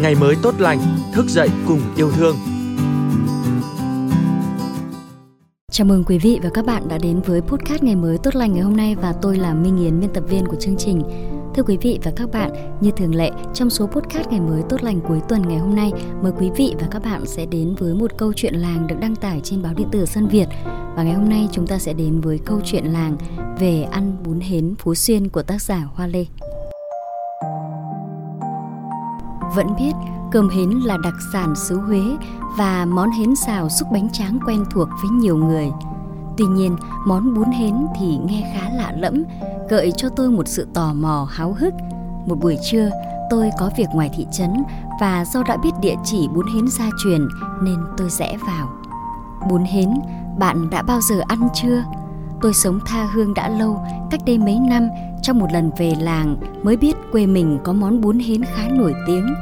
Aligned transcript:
ngày 0.00 0.14
mới 0.14 0.36
tốt 0.42 0.54
lành, 0.58 0.80
thức 1.12 1.26
dậy 1.28 1.48
cùng 1.66 1.80
yêu 1.96 2.10
thương. 2.10 2.36
Chào 5.70 5.86
mừng 5.86 6.04
quý 6.04 6.18
vị 6.18 6.40
và 6.42 6.50
các 6.54 6.66
bạn 6.66 6.88
đã 6.88 6.98
đến 6.98 7.20
với 7.20 7.40
podcast 7.40 7.82
ngày 7.82 7.96
mới 7.96 8.18
tốt 8.18 8.34
lành 8.34 8.52
ngày 8.52 8.62
hôm 8.62 8.76
nay 8.76 8.94
và 8.94 9.12
tôi 9.22 9.36
là 9.36 9.54
Minh 9.54 9.78
Yến, 9.78 10.00
biên 10.00 10.10
tập 10.12 10.24
viên 10.28 10.46
của 10.46 10.56
chương 10.60 10.76
trình. 10.76 11.02
Thưa 11.54 11.62
quý 11.62 11.76
vị 11.82 11.98
và 12.02 12.12
các 12.16 12.30
bạn, 12.32 12.50
như 12.80 12.90
thường 12.90 13.14
lệ, 13.14 13.30
trong 13.54 13.70
số 13.70 13.86
podcast 13.86 14.28
ngày 14.28 14.40
mới 14.40 14.62
tốt 14.68 14.82
lành 14.82 15.00
cuối 15.08 15.20
tuần 15.28 15.48
ngày 15.48 15.58
hôm 15.58 15.74
nay, 15.74 15.92
mời 16.22 16.32
quý 16.38 16.50
vị 16.56 16.74
và 16.80 16.88
các 16.90 17.02
bạn 17.04 17.26
sẽ 17.26 17.46
đến 17.46 17.74
với 17.78 17.94
một 17.94 18.10
câu 18.18 18.32
chuyện 18.36 18.54
làng 18.54 18.86
được 18.86 18.96
đăng 19.00 19.16
tải 19.16 19.40
trên 19.44 19.62
báo 19.62 19.74
điện 19.74 19.88
tử 19.92 20.06
Sân 20.06 20.28
Việt. 20.28 20.46
Và 20.96 21.02
ngày 21.02 21.14
hôm 21.14 21.28
nay 21.28 21.48
chúng 21.52 21.66
ta 21.66 21.78
sẽ 21.78 21.92
đến 21.92 22.20
với 22.20 22.38
câu 22.44 22.60
chuyện 22.64 22.84
làng 22.84 23.16
về 23.58 23.82
ăn 23.82 24.16
bún 24.24 24.40
hến 24.40 24.74
Phú 24.78 24.94
Xuyên 24.94 25.28
của 25.28 25.42
tác 25.42 25.62
giả 25.62 25.88
Hoa 25.94 26.06
Lê. 26.06 26.24
Vẫn 29.54 29.66
biết 29.78 29.92
cơm 30.30 30.48
hến 30.48 30.70
là 30.70 30.96
đặc 31.04 31.14
sản 31.32 31.54
xứ 31.54 31.80
Huế 31.80 32.02
và 32.58 32.84
món 32.84 33.10
hến 33.10 33.36
xào 33.36 33.68
xúc 33.68 33.88
bánh 33.92 34.08
tráng 34.12 34.38
quen 34.46 34.64
thuộc 34.70 34.88
với 35.02 35.10
nhiều 35.10 35.36
người. 35.36 35.70
Tuy 36.36 36.44
nhiên, 36.44 36.76
món 37.06 37.34
bún 37.34 37.50
hến 37.50 37.74
thì 38.00 38.18
nghe 38.26 38.52
khá 38.54 38.68
lạ 38.70 38.92
lẫm, 38.96 39.24
gợi 39.70 39.92
cho 39.96 40.08
tôi 40.08 40.30
một 40.30 40.48
sự 40.48 40.66
tò 40.74 40.92
mò 40.94 41.28
háo 41.30 41.52
hức. 41.58 41.74
Một 42.26 42.40
buổi 42.40 42.58
trưa, 42.70 42.90
tôi 43.30 43.50
có 43.58 43.70
việc 43.76 43.88
ngoài 43.94 44.10
thị 44.14 44.26
trấn 44.32 44.64
và 45.00 45.24
do 45.24 45.42
đã 45.42 45.56
biết 45.56 45.72
địa 45.80 45.96
chỉ 46.04 46.28
bún 46.34 46.46
hến 46.54 46.68
gia 46.68 46.88
truyền 47.04 47.28
nên 47.62 47.78
tôi 47.96 48.10
rẽ 48.10 48.36
vào. 48.46 48.68
Bún 49.50 49.64
hến, 49.64 49.88
bạn 50.38 50.70
đã 50.70 50.82
bao 50.82 51.00
giờ 51.00 51.20
ăn 51.28 51.48
chưa? 51.54 51.84
Tôi 52.40 52.54
sống 52.54 52.78
tha 52.86 53.04
hương 53.12 53.34
đã 53.34 53.48
lâu, 53.48 53.84
cách 54.10 54.20
đây 54.26 54.38
mấy 54.38 54.58
năm, 54.58 54.88
trong 55.22 55.38
một 55.38 55.52
lần 55.52 55.70
về 55.78 55.94
làng 56.00 56.36
mới 56.62 56.76
biết 56.76 56.93
quê 57.14 57.26
mình 57.26 57.58
có 57.64 57.72
món 57.72 58.00
bún 58.00 58.18
hến 58.18 58.44
khá 58.44 58.62
nổi 58.70 58.94
tiếng. 59.06 59.34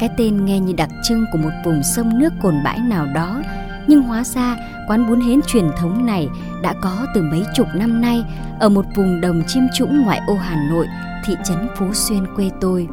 Cái 0.00 0.08
tên 0.16 0.44
nghe 0.44 0.60
như 0.60 0.72
đặc 0.72 0.90
trưng 1.02 1.24
của 1.32 1.38
một 1.38 1.50
vùng 1.64 1.82
sông 1.82 2.18
nước 2.18 2.32
cồn 2.42 2.54
bãi 2.64 2.78
nào 2.78 3.06
đó, 3.14 3.42
nhưng 3.86 4.02
hóa 4.02 4.24
ra 4.24 4.56
quán 4.88 5.08
bún 5.08 5.20
hến 5.20 5.40
truyền 5.46 5.64
thống 5.76 6.06
này 6.06 6.28
đã 6.62 6.74
có 6.82 7.06
từ 7.14 7.22
mấy 7.22 7.44
chục 7.54 7.66
năm 7.74 8.00
nay 8.00 8.24
ở 8.60 8.68
một 8.68 8.86
vùng 8.96 9.20
đồng 9.20 9.42
chiêm 9.46 9.62
trũng 9.74 10.02
ngoại 10.02 10.20
ô 10.26 10.34
Hà 10.34 10.56
Nội, 10.70 10.86
thị 11.24 11.34
trấn 11.44 11.68
Phú 11.76 11.86
Xuyên 11.92 12.34
quê 12.36 12.50
tôi. 12.60 12.88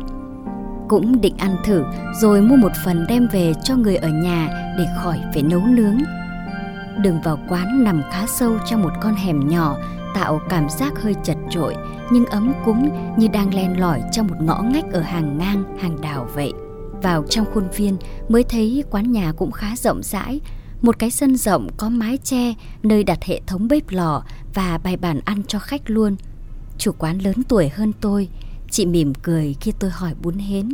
Cũng 0.87 1.21
định 1.21 1.37
ăn 1.37 1.55
thử 1.65 1.83
rồi 2.21 2.41
mua 2.41 2.55
một 2.55 2.71
phần 2.85 3.05
đem 3.09 3.27
về 3.31 3.53
cho 3.63 3.75
người 3.75 3.95
ở 3.95 4.09
nhà 4.09 4.49
để 4.77 4.85
khỏi 5.03 5.19
phải 5.33 5.43
nấu 5.43 5.61
nướng. 5.65 5.97
Đường 6.97 7.21
vào 7.21 7.39
quán 7.49 7.83
nằm 7.83 8.01
khá 8.11 8.25
sâu 8.27 8.57
trong 8.69 8.81
một 8.81 8.91
con 9.01 9.15
hẻm 9.15 9.49
nhỏ 9.49 9.75
tạo 10.15 10.41
cảm 10.49 10.69
giác 10.69 10.93
hơi 11.03 11.15
chật 11.23 11.37
trội 11.49 11.75
nhưng 12.11 12.25
ấm 12.25 12.53
cúng 12.65 12.89
như 13.17 13.27
đang 13.27 13.53
len 13.53 13.79
lỏi 13.79 14.01
trong 14.11 14.27
một 14.27 14.35
ngõ 14.41 14.61
ngách 14.61 14.85
ở 14.93 15.01
hàng 15.01 15.37
ngang 15.37 15.77
hàng 15.79 16.01
đào 16.01 16.29
vậy. 16.33 16.53
Vào 17.01 17.23
trong 17.29 17.45
khuôn 17.53 17.63
viên 17.75 17.97
mới 18.29 18.43
thấy 18.43 18.83
quán 18.91 19.11
nhà 19.11 19.31
cũng 19.37 19.51
khá 19.51 19.75
rộng 19.75 20.03
rãi, 20.03 20.39
một 20.81 20.99
cái 20.99 21.11
sân 21.11 21.35
rộng 21.37 21.67
có 21.77 21.89
mái 21.89 22.17
che 22.17 22.53
nơi 22.83 23.03
đặt 23.03 23.23
hệ 23.23 23.41
thống 23.47 23.67
bếp 23.67 23.89
lò 23.89 24.23
và 24.53 24.79
bày 24.83 24.97
bàn 24.97 25.19
ăn 25.25 25.43
cho 25.47 25.59
khách 25.59 25.81
luôn. 25.89 26.15
Chủ 26.77 26.91
quán 26.97 27.17
lớn 27.19 27.35
tuổi 27.47 27.69
hơn 27.69 27.93
tôi, 28.01 28.29
chị 28.71 28.85
mỉm 28.85 29.13
cười 29.13 29.55
khi 29.61 29.73
tôi 29.79 29.89
hỏi 29.89 30.13
bún 30.21 30.37
hến. 30.37 30.69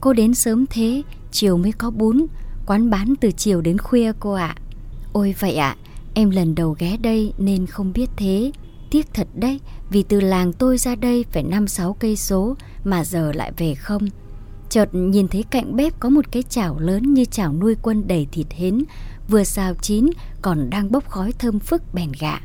Cô 0.00 0.12
đến 0.12 0.34
sớm 0.34 0.66
thế, 0.70 1.02
chiều 1.30 1.56
mới 1.56 1.72
có 1.72 1.90
bún, 1.90 2.26
quán 2.66 2.90
bán 2.90 3.14
từ 3.20 3.30
chiều 3.30 3.60
đến 3.60 3.78
khuya 3.78 4.12
cô 4.20 4.32
ạ. 4.32 4.56
À. 4.56 4.62
Ôi 5.12 5.34
vậy 5.38 5.56
ạ, 5.56 5.68
à, 5.68 5.82
em 6.14 6.30
lần 6.30 6.54
đầu 6.54 6.76
ghé 6.78 6.96
đây 6.96 7.32
nên 7.38 7.66
không 7.66 7.92
biết 7.92 8.10
thế. 8.16 8.52
Tiếc 8.92 9.14
thật 9.14 9.28
đấy, 9.34 9.60
vì 9.90 10.02
từ 10.02 10.20
làng 10.20 10.52
tôi 10.52 10.78
ra 10.78 10.94
đây 10.94 11.24
phải 11.32 11.42
năm 11.42 11.68
sáu 11.68 11.92
cây 11.92 12.16
số 12.16 12.56
mà 12.84 13.04
giờ 13.04 13.32
lại 13.32 13.52
về 13.56 13.74
không. 13.74 14.02
Chợt 14.68 14.94
nhìn 14.94 15.28
thấy 15.28 15.44
cạnh 15.50 15.76
bếp 15.76 16.00
có 16.00 16.08
một 16.08 16.24
cái 16.32 16.42
chảo 16.42 16.78
lớn 16.78 17.14
như 17.14 17.24
chảo 17.24 17.52
nuôi 17.52 17.76
quân 17.82 18.08
đầy 18.08 18.26
thịt 18.32 18.46
hến, 18.50 18.84
vừa 19.28 19.44
xào 19.44 19.74
chín 19.74 20.10
còn 20.42 20.70
đang 20.70 20.92
bốc 20.92 21.08
khói 21.08 21.32
thơm 21.32 21.58
phức 21.58 21.94
bèn 21.94 22.12
gạ. 22.20 22.40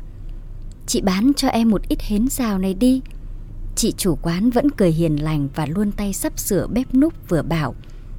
Chị 0.86 1.00
bán 1.00 1.32
cho 1.36 1.48
em 1.48 1.70
một 1.70 1.88
ít 1.88 2.02
hến 2.02 2.28
xào 2.28 2.58
này 2.58 2.74
đi. 2.74 3.00
Chị 3.76 3.92
chủ 3.96 4.18
quán 4.22 4.50
vẫn 4.50 4.70
cười 4.70 4.90
hiền 4.90 5.22
lành 5.22 5.48
và 5.54 5.66
luôn 5.66 5.92
tay 5.92 6.12
sắp 6.12 6.38
sửa 6.38 6.66
bếp 6.66 6.94
núc 6.94 7.28
vừa 7.28 7.42
bảo. 7.42 7.74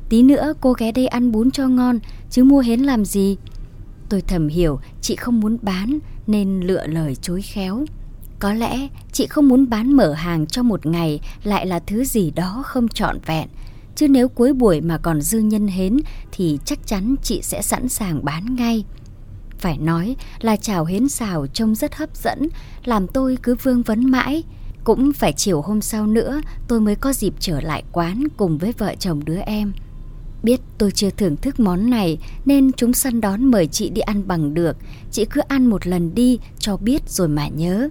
Tí 0.10 0.24
nữa 0.24 0.54
cô 0.62 0.74
ghé 0.74 0.92
đây 0.92 1.08
ăn 1.08 1.32
bún 1.32 1.52
cho 1.52 1.68
ngon, 1.68 2.00
chứ 2.30 2.44
mua 2.44 2.60
hến 2.60 2.80
làm 2.80 3.06
gì? 3.06 3.38
Tôi 4.10 4.22
thầm 4.22 4.48
hiểu 4.48 4.80
chị 5.02 5.16
không 5.16 5.40
muốn 5.40 5.58
bán 5.62 6.00
nên 6.28 6.60
lựa 6.60 6.88
lời 6.88 7.16
chối 7.16 7.42
khéo. 7.42 7.86
Có 8.40 8.54
lẽ 8.54 8.88
chị 9.12 9.28
không 9.28 9.48
muốn 9.48 9.70
bán 9.70 9.94
mở 9.94 10.14
hàng 10.14 10.48
cho 10.48 10.64
một 10.64 10.86
ngày 10.86 11.20
lại 11.44 11.66
là 11.66 11.80
thứ 11.80 12.04
gì 12.04 12.32
đó 12.32 12.64
không 12.66 12.88
trọn 12.88 13.20
vẹn. 13.26 13.48
Chứ 13.96 14.08
nếu 14.08 14.28
cuối 14.28 14.54
buổi 14.54 14.82
mà 14.82 14.98
còn 14.98 15.22
dư 15.22 15.40
nhân 15.40 15.68
hến 15.68 15.98
thì 16.32 16.60
chắc 16.66 16.88
chắn 16.88 17.16
chị 17.24 17.42
sẽ 17.44 17.62
sẵn 17.62 17.90
sàng 17.90 18.26
bán 18.26 18.56
ngay. 18.56 18.84
Phải 19.58 19.78
nói 19.78 20.16
là 20.42 20.56
chảo 20.56 20.86
hến 20.86 21.10
xào 21.10 21.48
trông 21.48 21.76
rất 21.76 21.96
hấp 21.96 22.16
dẫn, 22.16 22.48
làm 22.86 23.08
tôi 23.08 23.38
cứ 23.44 23.56
vương 23.56 23.82
vấn 23.82 24.12
mãi. 24.12 24.44
Cũng 24.84 25.14
phải 25.14 25.34
chiều 25.34 25.62
hôm 25.62 25.82
sau 25.82 26.08
nữa 26.08 26.42
tôi 26.68 26.82
mới 26.82 26.96
có 26.96 27.14
dịp 27.14 27.34
trở 27.40 27.62
lại 27.62 27.84
quán 27.92 28.24
cùng 28.38 28.58
với 28.58 28.74
vợ 28.78 28.96
chồng 29.00 29.26
đứa 29.26 29.40
em. 29.40 29.74
Biết 30.44 30.62
tôi 30.78 30.92
chưa 30.92 31.10
thưởng 31.10 31.38
thức 31.38 31.60
món 31.60 31.90
này 31.90 32.18
nên 32.46 32.72
chúng 32.72 32.94
săn 32.94 33.22
đón 33.22 33.46
mời 33.46 33.68
chị 33.68 33.90
đi 33.90 34.02
ăn 34.02 34.28
bằng 34.28 34.54
được. 34.54 34.78
Chị 35.12 35.26
cứ 35.26 35.42
ăn 35.48 35.66
một 35.66 35.88
lần 35.88 36.16
đi 36.16 36.40
cho 36.60 36.78
biết 36.78 37.10
rồi 37.10 37.28
mà 37.28 37.48
nhớ. 37.48 37.90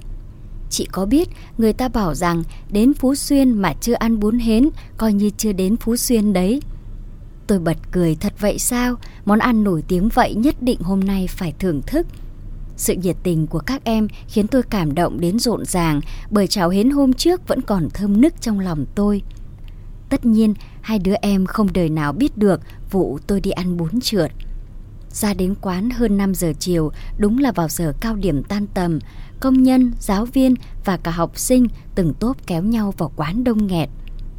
Chị 0.70 0.88
có 0.92 1.06
biết 1.06 1.28
người 1.58 1.72
ta 1.72 1.88
bảo 1.88 2.14
rằng 2.14 2.42
đến 2.70 2.94
Phú 2.94 3.14
Xuyên 3.14 3.52
mà 3.52 3.72
chưa 3.80 3.94
ăn 3.94 4.20
bún 4.20 4.38
hến 4.38 4.70
coi 4.96 5.12
như 5.12 5.30
chưa 5.36 5.52
đến 5.52 5.76
Phú 5.76 5.96
Xuyên 5.96 6.32
đấy. 6.32 6.62
Tôi 7.46 7.58
bật 7.58 7.76
cười 7.90 8.14
thật 8.14 8.32
vậy 8.40 8.58
sao? 8.58 8.94
Món 9.24 9.38
ăn 9.38 9.64
nổi 9.64 9.82
tiếng 9.88 10.08
vậy 10.08 10.34
nhất 10.34 10.62
định 10.62 10.80
hôm 10.80 11.00
nay 11.00 11.26
phải 11.30 11.54
thưởng 11.58 11.82
thức. 11.86 12.06
Sự 12.76 12.94
nhiệt 12.94 13.16
tình 13.22 13.46
của 13.46 13.58
các 13.58 13.84
em 13.84 14.08
khiến 14.28 14.46
tôi 14.46 14.62
cảm 14.62 14.94
động 14.94 15.20
đến 15.20 15.38
rộn 15.38 15.64
ràng 15.64 16.00
bởi 16.30 16.46
cháo 16.46 16.68
hến 16.68 16.90
hôm 16.90 17.12
trước 17.12 17.48
vẫn 17.48 17.60
còn 17.60 17.88
thơm 17.94 18.20
nức 18.20 18.40
trong 18.40 18.60
lòng 18.60 18.84
tôi. 18.94 19.22
Tất 20.08 20.26
nhiên, 20.26 20.54
hai 20.80 20.98
đứa 20.98 21.14
em 21.22 21.46
không 21.46 21.72
đời 21.72 21.88
nào 21.88 22.12
biết 22.12 22.38
được 22.38 22.60
vụ 22.90 23.18
tôi 23.26 23.40
đi 23.40 23.50
ăn 23.50 23.76
bún 23.76 24.00
trượt. 24.00 24.32
Ra 25.12 25.34
đến 25.34 25.54
quán 25.60 25.91
hơn 25.91 26.16
5 26.16 26.34
giờ 26.34 26.52
chiều, 26.58 26.92
đúng 27.19 27.38
là 27.38 27.52
vào 27.52 27.69
giờ 27.69 27.92
cao 28.00 28.16
điểm 28.16 28.42
tan 28.42 28.66
tầm, 28.66 28.98
công 29.41 29.62
nhân, 29.62 29.92
giáo 30.00 30.24
viên 30.24 30.54
và 30.84 30.96
cả 30.96 31.10
học 31.10 31.38
sinh 31.38 31.66
từng 31.94 32.14
tốp 32.14 32.36
kéo 32.46 32.62
nhau 32.62 32.94
vào 32.98 33.12
quán 33.16 33.44
đông 33.44 33.66
nghẹt. 33.66 33.88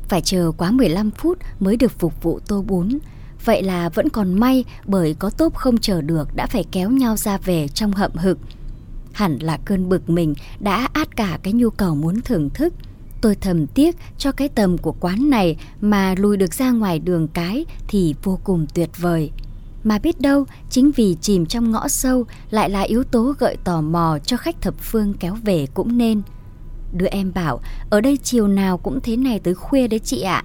Phải 0.07 0.21
chờ 0.21 0.51
quá 0.57 0.71
15 0.71 1.11
phút 1.11 1.37
mới 1.59 1.77
được 1.77 1.99
phục 1.99 2.23
vụ 2.23 2.39
tô 2.47 2.61
bún. 2.67 2.89
Vậy 3.45 3.63
là 3.63 3.89
vẫn 3.89 4.09
còn 4.09 4.33
may 4.33 4.63
bởi 4.85 5.15
có 5.19 5.29
tốp 5.29 5.55
không 5.55 5.77
chờ 5.77 6.01
được 6.01 6.35
đã 6.35 6.47
phải 6.47 6.63
kéo 6.71 6.89
nhau 6.91 7.17
ra 7.17 7.37
về 7.37 7.67
trong 7.67 7.91
hậm 7.91 8.11
hực. 8.15 8.37
Hẳn 9.13 9.37
là 9.41 9.57
cơn 9.65 9.89
bực 9.89 10.09
mình 10.09 10.33
đã 10.59 10.89
át 10.93 11.15
cả 11.15 11.39
cái 11.43 11.53
nhu 11.53 11.69
cầu 11.69 11.95
muốn 11.95 12.21
thưởng 12.21 12.49
thức. 12.49 12.73
Tôi 13.21 13.35
thầm 13.35 13.67
tiếc 13.67 13.95
cho 14.17 14.31
cái 14.31 14.49
tầm 14.49 14.77
của 14.77 14.95
quán 14.99 15.29
này 15.29 15.57
mà 15.81 16.15
lùi 16.17 16.37
được 16.37 16.53
ra 16.53 16.71
ngoài 16.71 16.99
đường 16.99 17.27
cái 17.27 17.65
thì 17.87 18.15
vô 18.23 18.39
cùng 18.43 18.65
tuyệt 18.73 18.89
vời. 18.97 19.31
Mà 19.89 19.99
biết 19.99 20.21
đâu, 20.21 20.45
chính 20.69 20.91
vì 20.91 21.15
chìm 21.21 21.45
trong 21.45 21.71
ngõ 21.71 21.87
sâu 21.87 22.25
lại 22.49 22.69
là 22.69 22.81
yếu 22.81 23.03
tố 23.03 23.33
gợi 23.39 23.57
tò 23.63 23.81
mò 23.81 24.17
cho 24.25 24.37
khách 24.37 24.61
thập 24.61 24.73
phương 24.79 25.13
kéo 25.13 25.37
về 25.43 25.67
cũng 25.73 25.97
nên. 25.97 26.21
Đứa 26.93 27.05
em 27.05 27.31
bảo, 27.33 27.59
ở 27.89 28.01
đây 28.01 28.17
chiều 28.23 28.47
nào 28.47 28.77
cũng 28.77 28.99
thế 29.03 29.17
này 29.17 29.39
tới 29.39 29.53
khuya 29.53 29.87
đấy 29.87 29.99
chị 29.99 30.21
ạ. 30.21 30.43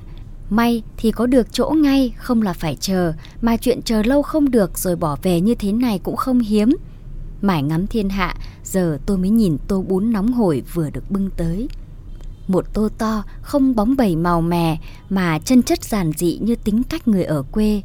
May 0.50 0.82
thì 0.97 1.12
có 1.12 1.27
được 1.27 1.53
chỗ 1.53 1.71
ngay, 1.71 2.15
không 2.16 2.43
là 2.43 2.53
phải 2.53 2.77
chờ, 2.81 3.12
mà 3.43 3.56
chuyện 3.56 3.82
chờ 3.82 4.03
lâu 4.03 4.22
không 4.22 4.50
được 4.50 4.78
rồi 4.78 4.97
bỏ 4.97 5.16
về 5.22 5.41
như 5.41 5.55
thế 5.55 5.72
này 5.72 5.99
cũng 5.99 6.16
không 6.16 6.38
hiếm. 6.38 6.76
Mải 7.43 7.62
ngắm 7.62 7.87
thiên 7.87 8.09
hạ, 8.09 8.34
giờ 8.65 8.99
tôi 9.06 9.19
mới 9.19 9.31
nhìn 9.31 9.56
tô 9.69 9.84
bún 9.88 10.12
nóng 10.12 10.32
hổi 10.32 10.62
vừa 10.72 10.91
được 10.91 11.11
bưng 11.11 11.31
tới. 11.37 11.69
Một 12.49 12.65
tô 12.75 12.88
to, 12.99 13.22
không 13.43 13.75
bóng 13.75 13.97
bẩy 13.97 14.16
màu 14.16 14.41
mè, 14.41 14.78
mà 15.11 15.38
chân 15.38 15.62
chất 15.62 15.84
giản 15.84 16.12
dị 16.16 16.38
như 16.43 16.56
tính 16.56 16.82
cách 16.82 17.08
người 17.08 17.25
ở 17.25 17.43
quê, 17.43 17.82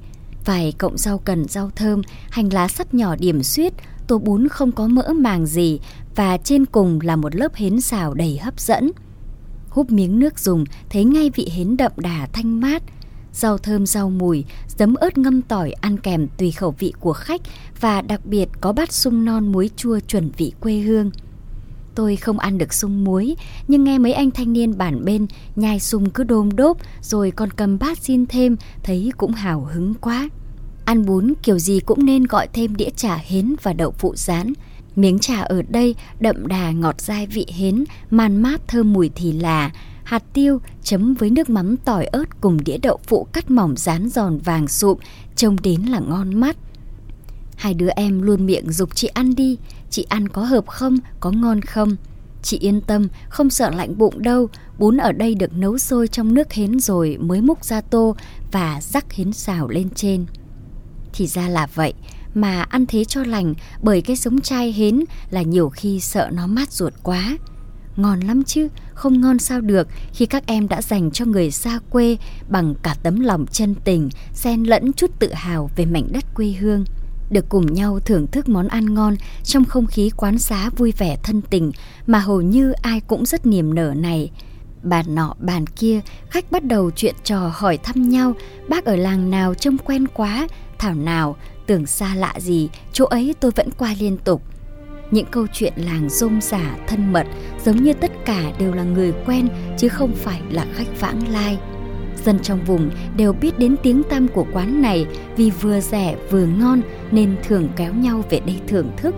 vài 0.49 0.73
cọng 0.77 0.97
rau 0.97 1.17
cần 1.17 1.47
rau 1.47 1.71
thơm, 1.75 2.01
hành 2.29 2.53
lá 2.53 2.67
sắt 2.67 2.93
nhỏ 2.93 3.15
điểm 3.15 3.43
xuyết, 3.43 3.73
tô 4.07 4.17
bún 4.17 4.47
không 4.47 4.71
có 4.71 4.87
mỡ 4.87 5.13
màng 5.15 5.45
gì 5.45 5.79
và 6.15 6.37
trên 6.37 6.65
cùng 6.65 6.99
là 7.01 7.15
một 7.15 7.35
lớp 7.35 7.55
hến 7.55 7.81
xào 7.81 8.13
đầy 8.13 8.37
hấp 8.37 8.59
dẫn. 8.59 8.91
Húp 9.69 9.91
miếng 9.91 10.19
nước 10.19 10.39
dùng 10.39 10.63
thấy 10.89 11.03
ngay 11.03 11.31
vị 11.35 11.49
hến 11.55 11.77
đậm 11.77 11.91
đà 11.97 12.27
thanh 12.33 12.59
mát, 12.61 12.83
rau 13.33 13.57
thơm 13.57 13.85
rau 13.85 14.09
mùi, 14.09 14.45
giấm 14.77 14.95
ớt 14.95 15.17
ngâm 15.17 15.41
tỏi 15.41 15.71
ăn 15.71 15.97
kèm 15.97 16.27
tùy 16.37 16.51
khẩu 16.51 16.75
vị 16.79 16.93
của 16.99 17.13
khách 17.13 17.41
và 17.79 18.01
đặc 18.01 18.25
biệt 18.25 18.49
có 18.61 18.73
bát 18.73 18.93
sung 18.93 19.25
non 19.25 19.51
muối 19.51 19.69
chua 19.75 19.99
chuẩn 19.99 20.31
vị 20.37 20.53
quê 20.59 20.73
hương. 20.73 21.11
Tôi 21.99 22.15
không 22.15 22.39
ăn 22.39 22.57
được 22.57 22.73
sung 22.73 23.03
muối, 23.03 23.35
nhưng 23.67 23.83
nghe 23.83 23.97
mấy 23.97 24.13
anh 24.13 24.31
thanh 24.31 24.53
niên 24.53 24.77
bản 24.77 25.05
bên 25.05 25.27
nhai 25.55 25.79
sung 25.79 26.09
cứ 26.09 26.23
đôm 26.23 26.55
đốp 26.55 26.77
rồi 27.01 27.31
còn 27.31 27.51
cầm 27.51 27.79
bát 27.79 27.97
xin 27.97 28.25
thêm, 28.25 28.55
thấy 28.83 29.11
cũng 29.17 29.31
hào 29.31 29.67
hứng 29.73 29.93
quá. 29.93 30.29
Ăn 30.85 31.05
bún 31.05 31.33
kiểu 31.43 31.59
gì 31.59 31.79
cũng 31.79 32.05
nên 32.05 32.23
gọi 32.23 32.47
thêm 32.53 32.75
đĩa 32.75 32.89
chả 32.95 33.15
hến 33.15 33.55
và 33.63 33.73
đậu 33.73 33.91
phụ 33.91 34.13
rán. 34.15 34.53
Miếng 34.95 35.19
chả 35.19 35.41
ở 35.41 35.61
đây 35.61 35.95
đậm 36.19 36.47
đà 36.47 36.71
ngọt 36.71 37.01
dai 37.01 37.27
vị 37.27 37.45
hến, 37.57 37.83
man 38.09 38.41
mát 38.41 38.61
thơm 38.67 38.93
mùi 38.93 39.09
thì 39.15 39.31
là, 39.31 39.71
hạt 40.03 40.23
tiêu 40.33 40.61
chấm 40.83 41.13
với 41.13 41.29
nước 41.29 41.49
mắm 41.49 41.77
tỏi 41.77 42.05
ớt 42.05 42.41
cùng 42.41 42.63
đĩa 42.63 42.77
đậu 42.77 42.99
phụ 43.07 43.27
cắt 43.33 43.51
mỏng 43.51 43.73
rán 43.77 44.09
giòn 44.09 44.37
vàng 44.37 44.67
sụm, 44.67 44.97
trông 45.35 45.55
đến 45.63 45.81
là 45.81 45.99
ngon 45.99 46.39
mắt. 46.39 46.57
Hai 47.55 47.73
đứa 47.73 47.89
em 47.95 48.21
luôn 48.21 48.45
miệng 48.45 48.71
dục 48.71 48.95
chị 48.95 49.07
ăn 49.07 49.35
đi, 49.35 49.57
chị 49.89 50.05
ăn 50.09 50.29
có 50.29 50.43
hợp 50.43 50.67
không, 50.67 50.97
có 51.19 51.31
ngon 51.31 51.61
không? 51.61 51.95
Chị 52.41 52.57
yên 52.59 52.81
tâm, 52.81 53.07
không 53.29 53.49
sợ 53.49 53.69
lạnh 53.69 53.97
bụng 53.97 54.21
đâu, 54.21 54.49
bún 54.77 54.97
ở 54.97 55.11
đây 55.11 55.35
được 55.35 55.53
nấu 55.53 55.77
sôi 55.77 56.07
trong 56.07 56.33
nước 56.33 56.53
hến 56.53 56.79
rồi 56.79 57.17
mới 57.19 57.41
múc 57.41 57.65
ra 57.65 57.81
tô 57.81 58.15
và 58.51 58.81
rắc 58.81 59.13
hến 59.13 59.33
xào 59.33 59.67
lên 59.67 59.89
trên. 59.89 60.25
Thì 61.13 61.27
ra 61.27 61.49
là 61.49 61.67
vậy, 61.75 61.93
mà 62.33 62.61
ăn 62.61 62.85
thế 62.85 63.03
cho 63.03 63.23
lành 63.23 63.53
bởi 63.81 64.01
cái 64.01 64.15
sống 64.15 64.41
chai 64.41 64.71
hến 64.71 65.03
là 65.29 65.41
nhiều 65.41 65.69
khi 65.69 65.99
sợ 65.99 66.29
nó 66.33 66.47
mát 66.47 66.71
ruột 66.71 66.93
quá. 67.03 67.37
Ngon 67.95 68.19
lắm 68.19 68.43
chứ, 68.43 68.67
không 68.93 69.21
ngon 69.21 69.39
sao 69.39 69.61
được 69.61 69.87
khi 70.13 70.25
các 70.25 70.43
em 70.47 70.67
đã 70.67 70.81
dành 70.81 71.11
cho 71.11 71.25
người 71.25 71.51
xa 71.51 71.79
quê 71.89 72.17
bằng 72.49 72.75
cả 72.83 72.95
tấm 73.03 73.19
lòng 73.19 73.45
chân 73.51 73.75
tình, 73.83 74.09
xen 74.33 74.63
lẫn 74.63 74.93
chút 74.93 75.11
tự 75.19 75.33
hào 75.33 75.69
về 75.75 75.85
mảnh 75.85 76.07
đất 76.11 76.25
quê 76.35 76.47
hương. 76.59 76.85
Được 77.29 77.49
cùng 77.49 77.73
nhau 77.73 77.99
thưởng 77.99 78.27
thức 78.27 78.49
món 78.49 78.67
ăn 78.67 78.93
ngon 78.93 79.15
trong 79.43 79.65
không 79.65 79.87
khí 79.87 80.11
quán 80.17 80.39
xá 80.39 80.69
vui 80.69 80.93
vẻ 80.97 81.17
thân 81.23 81.41
tình 81.41 81.71
mà 82.07 82.19
hầu 82.19 82.41
như 82.41 82.71
ai 82.71 82.99
cũng 82.99 83.25
rất 83.25 83.45
niềm 83.45 83.75
nở 83.75 83.93
này. 83.97 84.31
Bàn 84.83 85.05
nọ 85.15 85.33
bàn 85.39 85.67
kia, 85.67 85.99
khách 86.29 86.51
bắt 86.51 86.63
đầu 86.63 86.91
chuyện 86.91 87.15
trò 87.23 87.51
hỏi 87.53 87.77
thăm 87.77 88.09
nhau, 88.09 88.33
bác 88.69 88.85
ở 88.85 88.95
làng 88.95 89.29
nào 89.29 89.53
trông 89.53 89.77
quen 89.77 90.07
quá, 90.13 90.47
thảo 90.77 90.93
nào, 90.93 91.35
tưởng 91.67 91.85
xa 91.85 92.15
lạ 92.15 92.33
gì, 92.39 92.69
chỗ 92.93 93.05
ấy 93.05 93.35
tôi 93.39 93.51
vẫn 93.51 93.69
qua 93.77 93.95
liên 93.99 94.17
tục. 94.17 94.41
Những 95.11 95.25
câu 95.31 95.47
chuyện 95.53 95.73
làng 95.75 96.09
rôm 96.09 96.41
giả 96.41 96.77
thân 96.87 97.13
mật 97.13 97.27
giống 97.65 97.83
như 97.83 97.93
tất 97.93 98.11
cả 98.25 98.51
đều 98.59 98.73
là 98.73 98.83
người 98.83 99.13
quen 99.25 99.47
chứ 99.77 99.89
không 99.89 100.13
phải 100.15 100.41
là 100.51 100.65
khách 100.73 100.99
vãng 100.99 101.27
lai. 101.31 101.57
Dân 102.25 102.39
trong 102.39 102.63
vùng 102.65 102.89
đều 103.17 103.33
biết 103.33 103.59
đến 103.59 103.75
tiếng 103.83 104.03
tăm 104.03 104.27
của 104.27 104.45
quán 104.53 104.81
này 104.81 105.05
vì 105.37 105.49
vừa 105.49 105.79
rẻ 105.79 106.15
vừa 106.29 106.45
ngon 106.45 106.81
nên 107.11 107.35
thường 107.47 107.69
kéo 107.75 107.93
nhau 107.93 108.23
về 108.29 108.39
đây 108.39 108.55
thưởng 108.67 108.91
thức. 108.97 109.15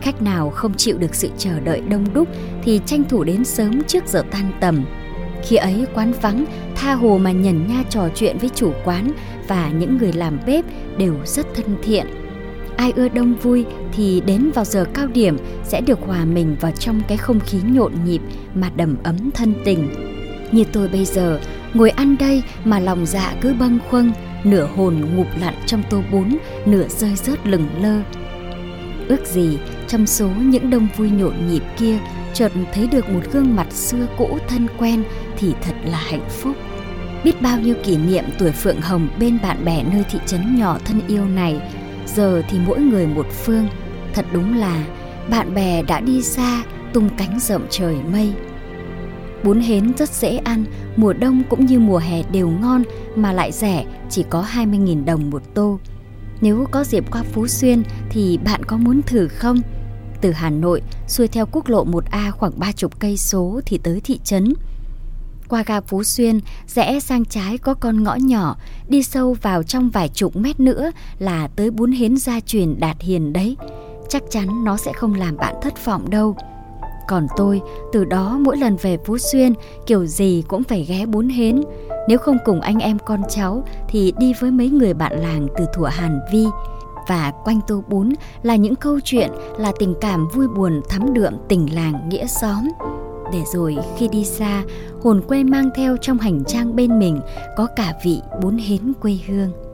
Khách 0.00 0.22
nào 0.22 0.50
không 0.50 0.74
chịu 0.74 0.98
được 0.98 1.14
sự 1.14 1.28
chờ 1.38 1.60
đợi 1.60 1.80
đông 1.80 2.06
đúc 2.14 2.28
thì 2.64 2.80
tranh 2.86 3.04
thủ 3.08 3.24
đến 3.24 3.44
sớm 3.44 3.82
trước 3.84 4.06
giờ 4.06 4.22
tan 4.30 4.52
tầm. 4.60 4.84
Khi 5.48 5.56
ấy 5.56 5.86
quán 5.94 6.12
vắng, 6.22 6.44
tha 6.74 6.94
hồ 6.94 7.18
mà 7.18 7.32
nhẩn 7.32 7.66
nha 7.66 7.84
trò 7.90 8.08
chuyện 8.14 8.38
với 8.38 8.50
chủ 8.54 8.72
quán 8.84 9.12
và 9.48 9.70
những 9.70 9.98
người 9.98 10.12
làm 10.12 10.38
bếp 10.46 10.64
đều 10.98 11.14
rất 11.24 11.46
thân 11.54 11.76
thiện. 11.82 12.06
Ai 12.76 12.92
ưa 12.96 13.08
đông 13.08 13.34
vui 13.34 13.64
thì 13.92 14.22
đến 14.26 14.50
vào 14.54 14.64
giờ 14.64 14.84
cao 14.94 15.06
điểm 15.06 15.36
sẽ 15.64 15.80
được 15.80 15.98
hòa 16.00 16.24
mình 16.24 16.56
vào 16.60 16.72
trong 16.72 17.00
cái 17.08 17.18
không 17.18 17.40
khí 17.40 17.58
nhộn 17.64 17.92
nhịp 18.04 18.20
mà 18.54 18.70
đầm 18.76 18.96
ấm 19.02 19.30
thân 19.30 19.54
tình. 19.64 19.88
Như 20.52 20.64
tôi 20.72 20.88
bây 20.88 21.04
giờ, 21.04 21.40
ngồi 21.74 21.90
ăn 21.90 22.16
đây 22.18 22.42
mà 22.64 22.78
lòng 22.78 23.06
dạ 23.06 23.34
cứ 23.40 23.54
bâng 23.54 23.78
khuâng, 23.90 24.12
nửa 24.44 24.68
hồn 24.76 25.00
ngụp 25.16 25.26
lặn 25.40 25.54
trong 25.66 25.82
tô 25.90 26.02
bún, 26.12 26.36
nửa 26.66 26.88
rơi 26.88 27.14
rớt 27.16 27.46
lừng 27.46 27.68
lơ. 27.80 28.00
Ước 29.08 29.26
gì 29.26 29.58
trong 29.88 30.06
số 30.06 30.28
những 30.28 30.70
đông 30.70 30.88
vui 30.96 31.10
nhộn 31.10 31.48
nhịp 31.48 31.62
kia 31.78 31.98
chợt 32.34 32.52
thấy 32.72 32.86
được 32.86 33.08
một 33.08 33.20
gương 33.32 33.56
mặt 33.56 33.72
xưa 33.72 34.06
cũ 34.18 34.38
thân 34.48 34.66
quen 34.78 35.04
thì 35.38 35.54
thật 35.62 35.74
là 35.84 35.98
hạnh 35.98 36.28
phúc. 36.28 36.56
Biết 37.24 37.42
bao 37.42 37.60
nhiêu 37.60 37.74
kỷ 37.84 37.96
niệm 37.96 38.24
tuổi 38.38 38.52
Phượng 38.52 38.80
Hồng 38.80 39.08
bên 39.18 39.38
bạn 39.42 39.64
bè 39.64 39.84
nơi 39.92 40.04
thị 40.10 40.18
trấn 40.26 40.58
nhỏ 40.58 40.78
thân 40.84 41.00
yêu 41.08 41.24
này, 41.24 41.60
giờ 42.06 42.42
thì 42.50 42.58
mỗi 42.66 42.80
người 42.80 43.06
một 43.06 43.26
phương. 43.32 43.66
Thật 44.14 44.26
đúng 44.32 44.58
là 44.58 44.84
bạn 45.30 45.54
bè 45.54 45.82
đã 45.82 46.00
đi 46.00 46.22
xa, 46.22 46.62
tung 46.92 47.08
cánh 47.18 47.40
rộng 47.40 47.66
trời 47.70 47.96
mây. 48.12 48.32
Bún 49.46 49.60
hến 49.60 49.92
rất 49.96 50.08
dễ 50.08 50.36
ăn, 50.36 50.64
mùa 50.96 51.12
đông 51.12 51.42
cũng 51.50 51.66
như 51.66 51.78
mùa 51.78 51.98
hè 51.98 52.22
đều 52.32 52.48
ngon 52.48 52.82
mà 53.16 53.32
lại 53.32 53.52
rẻ, 53.52 53.84
chỉ 54.10 54.24
có 54.30 54.44
20.000 54.54 55.04
đồng 55.04 55.30
một 55.30 55.42
tô. 55.54 55.78
Nếu 56.40 56.66
có 56.70 56.84
dịp 56.84 57.04
qua 57.10 57.22
Phú 57.32 57.46
Xuyên 57.46 57.82
thì 58.10 58.38
bạn 58.44 58.64
có 58.64 58.76
muốn 58.76 59.02
thử 59.02 59.28
không? 59.28 59.56
Từ 60.20 60.32
Hà 60.32 60.50
Nội 60.50 60.82
xuôi 61.08 61.28
theo 61.28 61.46
quốc 61.52 61.68
lộ 61.68 61.84
1A 61.84 62.30
khoảng 62.30 62.52
30 62.58 62.90
cây 62.98 63.16
số 63.16 63.60
thì 63.66 63.78
tới 63.78 64.00
thị 64.04 64.20
trấn. 64.24 64.54
Qua 65.48 65.62
ga 65.66 65.80
Phú 65.80 66.04
Xuyên, 66.04 66.40
rẽ 66.66 67.00
sang 67.00 67.24
trái 67.24 67.58
có 67.58 67.74
con 67.74 68.02
ngõ 68.02 68.14
nhỏ, 68.14 68.56
đi 68.88 69.02
sâu 69.02 69.36
vào 69.42 69.62
trong 69.62 69.90
vài 69.90 70.08
chục 70.08 70.36
mét 70.36 70.60
nữa 70.60 70.90
là 71.18 71.48
tới 71.56 71.70
bún 71.70 71.92
hến 71.92 72.16
gia 72.16 72.40
truyền 72.40 72.80
đạt 72.80 72.96
hiền 73.00 73.32
đấy. 73.32 73.56
Chắc 74.08 74.22
chắn 74.30 74.64
nó 74.64 74.76
sẽ 74.76 74.92
không 74.92 75.14
làm 75.14 75.36
bạn 75.36 75.54
thất 75.62 75.84
vọng 75.84 76.10
đâu. 76.10 76.36
Còn 77.08 77.26
tôi, 77.36 77.60
từ 77.92 78.04
đó 78.04 78.38
mỗi 78.40 78.56
lần 78.56 78.76
về 78.76 78.96
Phú 78.96 79.18
Xuyên, 79.18 79.52
kiểu 79.86 80.06
gì 80.06 80.44
cũng 80.48 80.64
phải 80.64 80.82
ghé 80.88 81.06
bún 81.06 81.28
hến. 81.28 81.62
Nếu 82.08 82.18
không 82.18 82.36
cùng 82.44 82.60
anh 82.60 82.78
em 82.78 82.98
con 82.98 83.22
cháu 83.28 83.64
thì 83.88 84.12
đi 84.18 84.32
với 84.40 84.50
mấy 84.50 84.68
người 84.68 84.94
bạn 84.94 85.20
làng 85.20 85.46
từ 85.58 85.66
thủa 85.74 85.84
Hàn 85.86 86.20
Vi. 86.32 86.46
Và 87.08 87.32
quanh 87.44 87.60
tô 87.66 87.82
bún 87.88 88.12
là 88.42 88.56
những 88.56 88.76
câu 88.76 89.00
chuyện, 89.04 89.30
là 89.58 89.72
tình 89.78 89.94
cảm 90.00 90.28
vui 90.28 90.48
buồn 90.48 90.80
thắm 90.88 91.14
đượm 91.14 91.32
tình 91.48 91.74
làng 91.74 92.08
nghĩa 92.08 92.26
xóm. 92.26 92.68
Để 93.32 93.42
rồi 93.52 93.76
khi 93.96 94.08
đi 94.08 94.24
xa, 94.24 94.62
hồn 95.02 95.22
quê 95.28 95.44
mang 95.44 95.70
theo 95.74 95.96
trong 95.96 96.18
hành 96.18 96.44
trang 96.44 96.76
bên 96.76 96.98
mình 96.98 97.20
có 97.56 97.66
cả 97.76 97.94
vị 98.04 98.20
bún 98.42 98.58
hến 98.58 98.92
quê 99.00 99.18
hương. 99.26 99.65